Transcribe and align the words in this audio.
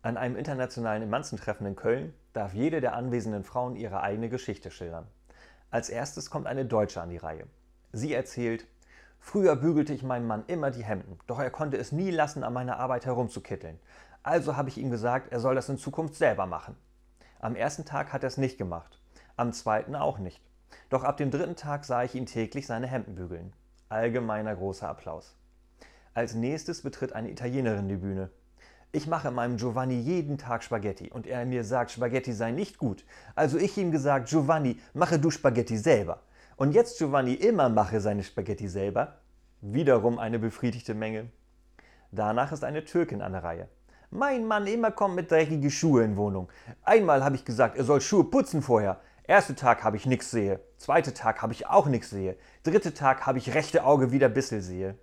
An 0.00 0.16
einem 0.16 0.36
internationalen 0.36 1.02
Emanzentreffen 1.02 1.66
in 1.66 1.74
Köln 1.74 2.14
darf 2.32 2.54
jede 2.54 2.80
der 2.80 2.94
anwesenden 2.94 3.42
Frauen 3.42 3.74
ihre 3.74 4.00
eigene 4.00 4.28
Geschichte 4.28 4.70
schildern. 4.70 5.08
Als 5.70 5.88
erstes 5.88 6.30
kommt 6.30 6.46
eine 6.46 6.64
Deutsche 6.64 7.00
an 7.02 7.10
die 7.10 7.16
Reihe. 7.16 7.46
Sie 7.92 8.14
erzählt, 8.14 8.66
früher 9.18 9.56
bügelte 9.56 9.92
ich 9.92 10.04
meinem 10.04 10.28
Mann 10.28 10.44
immer 10.46 10.70
die 10.70 10.84
Hemden, 10.84 11.18
doch 11.26 11.40
er 11.40 11.50
konnte 11.50 11.78
es 11.78 11.90
nie 11.90 12.12
lassen, 12.12 12.44
an 12.44 12.52
meiner 12.52 12.78
Arbeit 12.78 13.06
herumzukitteln. 13.06 13.80
Also 14.22 14.56
habe 14.56 14.68
ich 14.68 14.78
ihm 14.78 14.90
gesagt, 14.90 15.32
er 15.32 15.40
soll 15.40 15.56
das 15.56 15.68
in 15.68 15.78
Zukunft 15.78 16.14
selber 16.14 16.46
machen. 16.46 16.76
Am 17.40 17.56
ersten 17.56 17.84
Tag 17.84 18.12
hat 18.12 18.22
er 18.22 18.28
es 18.28 18.36
nicht 18.36 18.56
gemacht, 18.56 19.00
am 19.36 19.52
zweiten 19.52 19.96
auch 19.96 20.18
nicht. 20.18 20.40
Doch 20.90 21.02
ab 21.02 21.16
dem 21.16 21.30
dritten 21.30 21.56
Tag 21.56 21.84
sah 21.84 22.04
ich 22.04 22.14
ihn 22.14 22.26
täglich 22.26 22.66
seine 22.66 22.86
Hemden 22.86 23.16
bügeln. 23.16 23.52
Allgemeiner 23.88 24.54
großer 24.54 24.88
Applaus. 24.88 25.34
Als 26.14 26.34
nächstes 26.34 26.82
betritt 26.82 27.12
eine 27.12 27.30
Italienerin 27.30 27.88
die 27.88 27.96
Bühne. 27.96 28.30
Ich 28.90 29.06
mache 29.06 29.30
meinem 29.30 29.58
Giovanni 29.58 30.00
jeden 30.00 30.38
Tag 30.38 30.62
Spaghetti 30.62 31.10
und 31.10 31.26
er 31.26 31.44
mir 31.44 31.62
sagt, 31.62 31.90
Spaghetti 31.90 32.32
sei 32.32 32.52
nicht 32.52 32.78
gut. 32.78 33.04
Also 33.34 33.58
ich 33.58 33.76
ihm 33.76 33.90
gesagt, 33.90 34.30
Giovanni, 34.30 34.80
mache 34.94 35.18
du 35.18 35.30
Spaghetti 35.30 35.76
selber. 35.76 36.22
Und 36.56 36.72
jetzt 36.72 36.96
Giovanni 36.96 37.34
immer 37.34 37.68
mache 37.68 38.00
seine 38.00 38.22
Spaghetti 38.22 38.66
selber. 38.66 39.18
Wiederum 39.60 40.18
eine 40.18 40.38
befriedigte 40.38 40.94
Menge. 40.94 41.28
Danach 42.12 42.50
ist 42.50 42.64
eine 42.64 42.82
Türkin 42.82 43.20
an 43.20 43.32
der 43.32 43.44
Reihe. 43.44 43.68
Mein 44.10 44.46
Mann 44.46 44.66
immer 44.66 44.90
kommt 44.90 45.16
mit 45.16 45.30
dreckigen 45.30 45.70
Schuhe 45.70 46.02
in 46.02 46.16
Wohnung. 46.16 46.48
Einmal 46.82 47.22
habe 47.22 47.36
ich 47.36 47.44
gesagt, 47.44 47.76
er 47.76 47.84
soll 47.84 48.00
Schuhe 48.00 48.24
putzen 48.24 48.62
vorher. 48.62 49.00
Erster 49.24 49.54
Tag 49.54 49.84
habe 49.84 49.98
ich 49.98 50.06
nichts 50.06 50.30
sehe. 50.30 50.60
Zweiter 50.78 51.12
Tag 51.12 51.42
habe 51.42 51.52
ich 51.52 51.66
auch 51.66 51.88
nichts 51.88 52.08
sehe. 52.08 52.38
Dritter 52.62 52.94
Tag 52.94 53.26
habe 53.26 53.36
ich 53.36 53.54
rechte 53.54 53.84
Auge 53.84 54.12
wieder 54.12 54.30
bissel 54.30 54.62
sehe. 54.62 54.96